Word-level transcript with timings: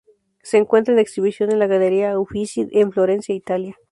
Se 0.41 0.57
encuentra 0.57 0.95
en 0.95 0.99
exhibición 0.99 1.51
en 1.51 1.59
la 1.59 1.67
Galería 1.67 2.17
Uffizi 2.17 2.67
en 2.71 2.91
Florencia, 2.91 3.35
Italia. 3.35 3.77